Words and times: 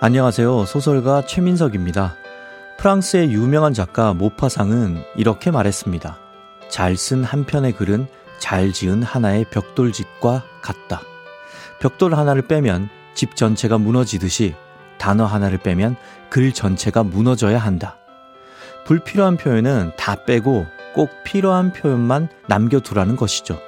안녕하세요. 0.00 0.64
소설가 0.64 1.26
최민석입니다. 1.26 2.14
프랑스의 2.78 3.32
유명한 3.32 3.72
작가 3.74 4.14
모파상은 4.14 5.02
이렇게 5.16 5.50
말했습니다. 5.50 6.20
잘 6.68 6.94
쓴 6.94 7.24
한 7.24 7.44
편의 7.44 7.72
글은 7.72 8.06
잘 8.38 8.72
지은 8.72 9.02
하나의 9.02 9.46
벽돌집과 9.50 10.44
같다. 10.62 11.00
벽돌 11.80 12.14
하나를 12.14 12.42
빼면 12.42 12.88
집 13.14 13.34
전체가 13.34 13.78
무너지듯이 13.78 14.54
단어 14.98 15.26
하나를 15.26 15.58
빼면 15.58 15.96
글 16.30 16.52
전체가 16.54 17.02
무너져야 17.02 17.58
한다. 17.58 17.96
불필요한 18.86 19.36
표현은 19.36 19.90
다 19.96 20.24
빼고 20.24 20.66
꼭 20.94 21.10
필요한 21.24 21.72
표현만 21.72 22.28
남겨두라는 22.46 23.16
것이죠. 23.16 23.58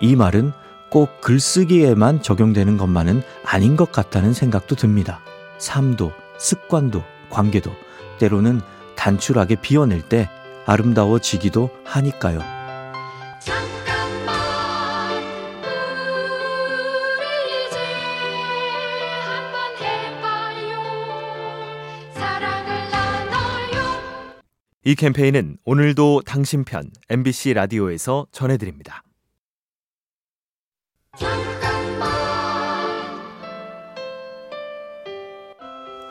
이 0.00 0.14
말은 0.14 0.52
꼭 0.88 1.20
글쓰기에만 1.20 2.22
적용되는 2.22 2.76
것만은 2.76 3.24
아닌 3.44 3.74
것 3.74 3.90
같다는 3.90 4.32
생각도 4.32 4.76
듭니다. 4.76 5.20
삶도, 5.58 6.12
습관도, 6.38 7.02
관계도 7.30 7.70
때로는 8.18 8.60
단출하게 8.96 9.56
비워낼 9.56 10.02
때 10.02 10.28
아름다워지기도 10.66 11.70
하니까요. 11.84 12.40
이 24.86 24.94
캠페인은 24.94 25.56
오늘도 25.64 26.22
당신 26.26 26.62
편 26.64 26.90
MBC 27.08 27.54
라디오에서 27.54 28.26
전해드립니다. 28.30 29.02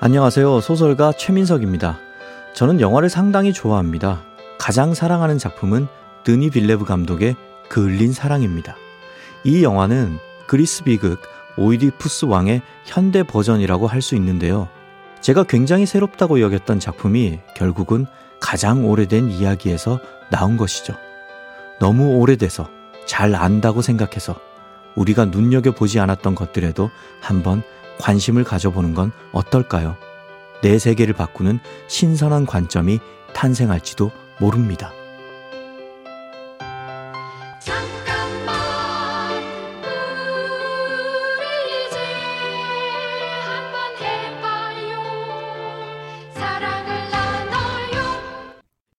안녕하세요. 0.05 0.59
소설가 0.59 1.13
최민석입니다. 1.13 1.97
저는 2.53 2.81
영화를 2.81 3.07
상당히 3.07 3.53
좋아합니다. 3.53 4.21
가장 4.59 4.93
사랑하는 4.93 5.37
작품은 5.37 5.87
드니 6.25 6.49
빌레브 6.49 6.83
감독의 6.83 7.37
그을린 7.69 8.11
사랑입니다. 8.11 8.75
이 9.45 9.63
영화는 9.63 10.17
그리스 10.45 10.83
비극 10.83 11.21
오이디푸스 11.55 12.25
왕의 12.25 12.63
현대 12.83 13.23
버전이라고 13.23 13.87
할 13.87 14.01
수 14.01 14.15
있는데요. 14.15 14.67
제가 15.21 15.43
굉장히 15.43 15.85
새롭다고 15.85 16.41
여겼던 16.41 16.81
작품이 16.81 17.39
결국은 17.55 18.05
가장 18.41 18.85
오래된 18.85 19.29
이야기에서 19.29 20.01
나온 20.29 20.57
것이죠. 20.57 20.95
너무 21.79 22.17
오래돼서 22.17 22.69
잘 23.05 23.35
안다고 23.35 23.81
생각해서 23.81 24.35
우리가 24.95 25.23
눈여겨보지 25.23 26.01
않았던 26.01 26.35
것들에도 26.35 26.89
한번 27.21 27.63
관심을 27.99 28.43
가져보는 28.43 28.93
건 28.93 29.11
어떨까요? 29.31 29.97
내 30.61 30.79
세계를 30.79 31.13
바꾸는 31.13 31.59
신선한 31.87 32.45
관점이 32.45 32.99
탄생할지도 33.33 34.11
모릅니다. 34.39 34.91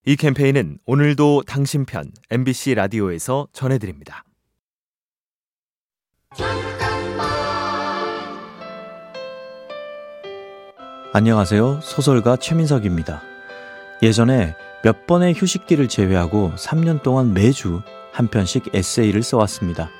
이 0.06 0.16
캠페인은 0.16 0.78
오늘도 0.84 1.44
당신 1.46 1.86
편 1.86 2.12
MBC 2.30 2.74
라디오에서 2.74 3.48
전해드립니다. 3.54 4.22
안녕하세요. 11.16 11.78
소설가 11.80 12.34
최민석입니다. 12.34 13.22
예전에 14.02 14.56
몇 14.82 15.06
번의 15.06 15.34
휴식기를 15.36 15.86
제외하고 15.86 16.50
3년 16.56 17.04
동안 17.04 17.32
매주 17.32 17.82
한 18.10 18.26
편씩 18.26 18.74
에세이를 18.74 19.22
써왔습니다. 19.22 19.90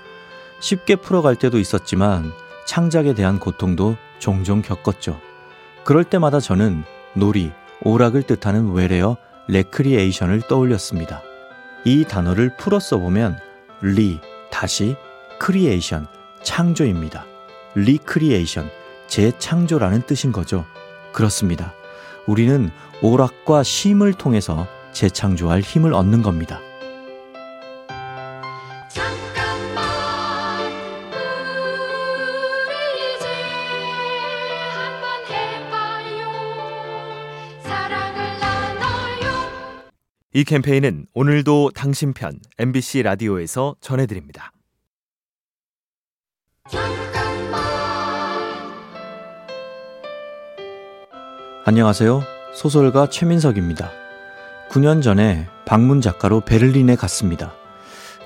쉽게 0.59 0.97
풀어갈 0.97 1.37
때도 1.37 1.61
있었지만 1.61 2.33
창작에 2.67 3.15
대한 3.15 3.39
고통도 3.39 3.97
종종 4.19 4.61
겪었죠. 4.61 5.21
그럴 5.85 6.03
때마다 6.03 6.41
저는 6.41 6.83
놀이, 7.13 7.53
오락을 7.83 8.25
뜻하는 8.25 8.73
외래어 8.73 9.17
레크리에이션을 9.47 10.41
떠올렸습니다. 10.49 11.23
이 11.85 12.05
단어를 12.07 12.57
풀어 12.57 12.81
써보면 12.81 13.39
re 13.83 14.19
다시 14.51 14.97
creation 15.39 16.09
창조입니다. 16.43 17.25
re-creation 17.77 18.69
재창조라는 19.07 20.03
뜻인 20.09 20.33
거죠. 20.33 20.65
그렇습니다. 21.15 21.73
우리는 22.27 22.71
오락과 23.01 23.63
쉼을 23.63 24.13
통해서 24.15 24.67
재창조할 24.93 25.61
힘을 25.61 25.95
얻는 25.95 26.23
겁니다. 26.23 26.61
이 40.37 40.43
캠페인은 40.43 41.07
오늘도 41.15 41.71
당신 41.77 42.13
편 42.13 42.41
MBC 42.59 43.05
라디오에서 43.05 43.77
전해드립니다. 43.81 44.51
안녕하세요. 51.67 52.23
소설가 52.53 53.07
최민석입니다. 53.07 53.91
9년 54.69 55.03
전에 55.03 55.49
방문 55.65 56.03
작가로 56.03 56.43
베를린에 56.43 56.95
갔습니다. 56.95 57.55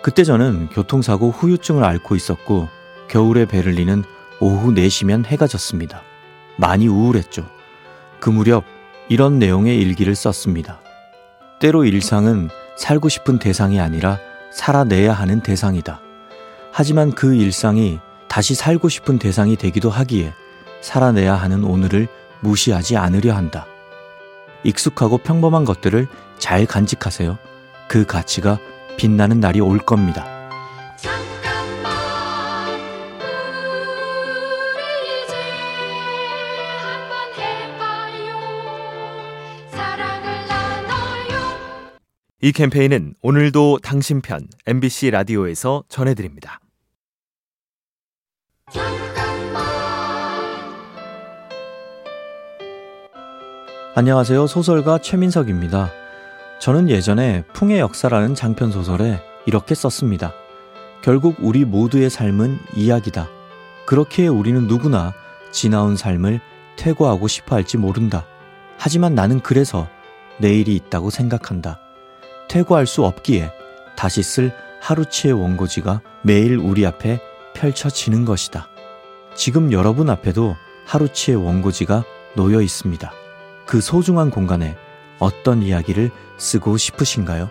그때 0.02 0.24
저는 0.24 0.70
교통사고 0.70 1.30
후유증을 1.30 1.84
앓고 1.84 2.16
있었고 2.16 2.68
겨울의 3.08 3.46
베를린은 3.46 4.02
오후 4.40 4.72
4시면 4.72 5.24
해가 5.24 5.46
졌습니다. 5.46 6.02
많이 6.56 6.88
우울했죠. 6.88 7.46
그 8.18 8.28
무렵 8.28 8.64
이런 9.08 9.38
내용의 9.38 9.78
일기를 9.78 10.16
썼습니다. 10.16 10.80
때로 11.60 11.84
일상은 11.84 12.48
살고 12.76 13.08
싶은 13.08 13.38
대상이 13.38 13.80
아니라 13.80 14.18
살아내야 14.50 15.12
하는 15.12 15.42
대상이다. 15.42 16.00
하지만 16.72 17.12
그 17.12 17.36
일상이 17.36 18.00
다시 18.26 18.56
살고 18.56 18.88
싶은 18.88 19.20
대상이 19.20 19.54
되기도 19.54 19.90
하기에 19.90 20.34
살아내야 20.80 21.36
하는 21.36 21.62
오늘을 21.62 22.08
무시하지 22.40 22.96
않으려 22.96 23.34
한다. 23.34 23.66
익숙하고 24.64 25.18
평범한 25.18 25.64
것들을 25.64 26.08
잘 26.38 26.66
간직하세요. 26.66 27.38
그 27.88 28.04
가치가 28.04 28.58
빛나는 28.96 29.40
날이 29.40 29.60
올 29.60 29.78
겁니다. 29.78 30.26
이 42.40 42.52
캠페인은 42.52 43.14
오늘도 43.20 43.78
당신 43.82 44.20
편 44.20 44.46
MBC 44.66 45.10
라디오에서 45.10 45.82
전해드립니다. 45.88 46.60
안녕하세요. 53.98 54.46
소설가 54.46 54.98
최민석입니다. 54.98 55.90
저는 56.60 56.88
예전에 56.88 57.42
풍의 57.52 57.80
역사라는 57.80 58.36
장편 58.36 58.70
소설에 58.70 59.20
이렇게 59.44 59.74
썼습니다. 59.74 60.32
결국 61.02 61.34
우리 61.40 61.64
모두의 61.64 62.08
삶은 62.08 62.60
이야기다. 62.76 63.28
그렇기에 63.86 64.28
우리는 64.28 64.68
누구나 64.68 65.14
지나온 65.50 65.96
삶을 65.96 66.40
퇴고하고 66.76 67.26
싶어 67.26 67.56
할지 67.56 67.76
모른다. 67.76 68.24
하지만 68.78 69.16
나는 69.16 69.40
그래서 69.40 69.88
내일이 70.38 70.76
있다고 70.76 71.10
생각한다. 71.10 71.80
퇴고할 72.46 72.86
수 72.86 73.04
없기에 73.04 73.50
다시 73.96 74.22
쓸 74.22 74.52
하루치의 74.80 75.34
원고지가 75.34 76.02
매일 76.22 76.56
우리 76.56 76.86
앞에 76.86 77.18
펼쳐지는 77.52 78.24
것이다. 78.24 78.68
지금 79.34 79.72
여러분 79.72 80.08
앞에도 80.08 80.54
하루치의 80.86 81.44
원고지가 81.44 82.04
놓여 82.36 82.62
있습니다. 82.62 83.12
그 83.68 83.82
소중한 83.82 84.30
공간에 84.30 84.78
어떤 85.18 85.62
이야기를 85.62 86.10
쓰고 86.38 86.78
싶으신가요? 86.78 87.50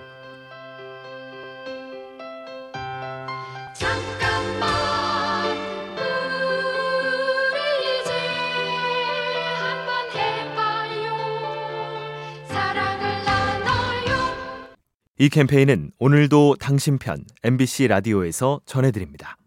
이 15.19 15.29
캠페인은 15.29 15.91
오늘도 15.99 16.55
당신 16.59 16.97
편 16.97 17.25
MBC 17.43 17.89
라디오에서 17.89 18.61
전해드립니다. 18.65 19.37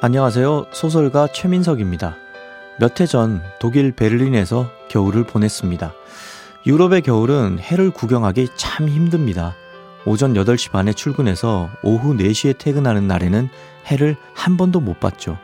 안녕하세요. 0.00 0.66
소설가 0.72 1.26
최민석입니다. 1.32 2.16
몇 2.78 3.00
해 3.00 3.06
전 3.06 3.42
독일 3.58 3.92
베를린에서 3.92 4.70
겨울을 4.88 5.24
보냈습니다. 5.24 5.92
유럽의 6.66 7.02
겨울은 7.02 7.58
해를 7.58 7.90
구경하기 7.90 8.48
참 8.56 8.88
힘듭니다. 8.88 9.54
오전 10.04 10.34
8시 10.34 10.70
반에 10.70 10.92
출근해서 10.92 11.70
오후 11.82 12.14
4시에 12.14 12.58
퇴근하는 12.58 13.08
날에는 13.08 13.48
해를 13.86 14.16
한 14.34 14.56
번도 14.56 14.80
못 14.80 15.00
봤죠. 15.00 15.38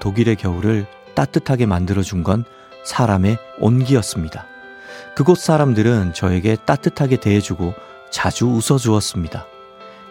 독일의 0.00 0.36
겨울을 0.36 0.86
따뜻하게 1.14 1.66
만들어준 1.66 2.22
건 2.22 2.44
사람의 2.84 3.38
온기였습니다. 3.60 4.46
그곳 5.16 5.38
사람들은 5.38 6.12
저에게 6.12 6.56
따뜻하게 6.66 7.16
대해주고 7.16 7.74
자주 8.10 8.46
웃어주었습니다. 8.46 9.46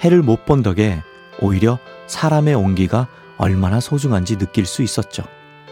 해를 0.04 0.24
못 0.24 0.46
본 0.46 0.64
덕에 0.64 1.04
오히려 1.40 1.78
사람의 2.08 2.56
온기가 2.56 3.08
얼마나 3.38 3.80
소중한지 3.80 4.38
느낄 4.38 4.66
수 4.66 4.82
있었죠. 4.82 5.24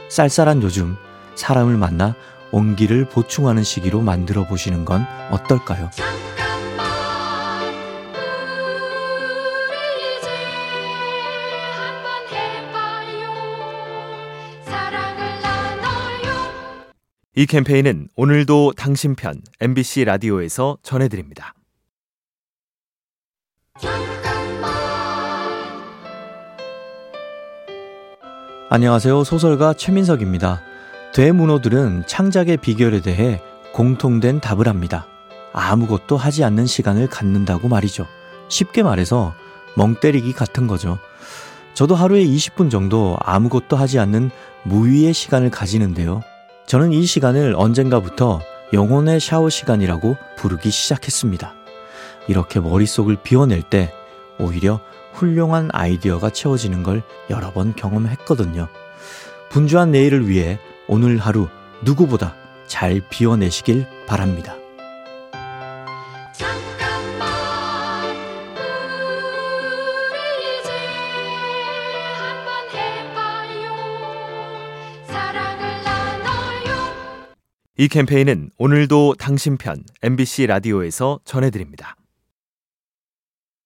쌀쌀한 0.10 0.62
요즘 0.62 0.96
사람을 1.36 1.78
만나 1.78 2.16
온기를 2.52 3.06
보충하는 3.06 3.64
시기로 3.64 4.02
만들어 4.02 4.46
보시는 4.46 4.86
건 4.86 5.06
어떨까요? 5.32 5.90
이 17.36 17.48
캠페인은 17.48 18.10
오늘도 18.16 18.74
당신 18.78 19.16
편 19.16 19.42
MBC 19.60 20.06
라디오에서 20.06 20.78
전해드립니다. 20.84 21.56
안녕하세요. 28.76 29.24
소설가 29.24 29.74
최민석입니다. 29.74 30.64
대문호들은 31.14 32.06
창작의 32.08 32.58
비결에 32.58 33.02
대해 33.02 33.40
공통된 33.72 34.40
답을 34.40 34.68
합니다. 34.68 35.06
아무것도 35.52 36.18
하지 36.18 36.44
않는 36.44 36.66
시간을 36.66 37.06
갖는다고 37.06 37.68
말이죠. 37.68 38.08
쉽게 38.50 38.82
말해서 38.82 39.36
멍 39.78 39.94
때리기 39.94 40.34
같은 40.34 40.66
거죠. 40.66 40.98
저도 41.76 41.94
하루에 41.94 42.26
20분 42.26 42.72
정도 42.72 43.16
아무것도 43.20 43.78
하지 43.78 44.00
않는 44.00 44.32
무위의 44.64 45.14
시간을 45.14 45.52
가지는데요. 45.52 46.22
저는 46.66 46.94
이 46.94 47.06
시간을 47.06 47.54
언젠가부터 47.56 48.42
영혼의 48.74 49.20
샤워 49.20 49.52
시간이라고 49.52 50.18
부르기 50.36 50.72
시작했습니다. 50.72 51.54
이렇게 52.28 52.60
머릿속을 52.60 53.18
비워낼 53.22 53.62
때 53.62 53.94
오히려 54.40 54.80
훌륭한 55.14 55.70
아이디어가 55.72 56.30
채워지는 56.30 56.84
걸 56.84 57.04
여러 57.30 57.52
번 57.52 57.76
경험했거든요. 57.76 58.68
분주한 59.50 59.92
내일을 59.92 60.28
위해 60.28 60.60
오늘 60.88 61.18
하루 61.18 61.48
누구보다 61.84 62.36
잘 62.68 63.02
비워내시길 63.10 63.86
바랍니다. 64.08 64.56
이 77.76 77.88
캠페인은 77.88 78.52
오늘도 78.58 79.16
당신 79.18 79.58
편 79.58 79.84
MBC 80.04 80.46
라디오에서 80.48 81.20
전해드립니다. 81.26 81.96